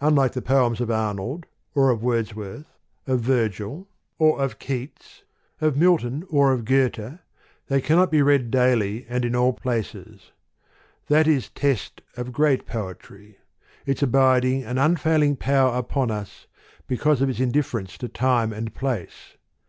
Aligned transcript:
Unlike 0.00 0.32
the 0.32 0.42
poems 0.42 0.80
of 0.80 0.90
Arnold 0.90 1.46
or 1.72 1.90
of 1.90 2.02
Wordsworth, 2.02 2.66
of 3.06 3.20
Virgil 3.20 3.86
or 4.18 4.30
THE 4.30 4.32
POEMS 4.32 4.32
OF 4.32 4.32
MR. 4.32 4.36
BRIDGES. 4.36 4.42
of 4.54 4.58
Keats, 4.58 5.22
of 5.60 5.76
Milton 5.76 6.24
or 6.28 6.52
of 6.52 6.64
Goethe, 6.64 7.18
they 7.68 7.80
can 7.80 7.94
not 7.94 8.10
be 8.10 8.20
read 8.20 8.50
daily 8.50 9.06
and 9.08 9.24
in 9.24 9.36
all 9.36 9.52
places. 9.52 10.32
That 11.06 11.28
is 11.28 11.50
test 11.50 12.02
of 12.16 12.32
great 12.32 12.66
poetry: 12.66 13.38
its 13.86 14.02
abiding 14.02 14.64
and 14.64 14.80
un 14.80 14.96
failing 14.96 15.36
power 15.36 15.76
upon 15.76 16.10
us, 16.10 16.48
because 16.88 17.22
of 17.22 17.28
its 17.30 17.38
indif 17.38 17.70
ference 17.72 17.96
to 17.98 18.08
time 18.08 18.52
and 18.52 18.74
place. 18.74 19.36